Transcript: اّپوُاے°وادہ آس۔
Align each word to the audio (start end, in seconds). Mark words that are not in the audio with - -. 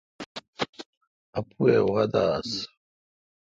اّپوُاے°وادہ 1.39 2.21
آس۔ 2.35 2.51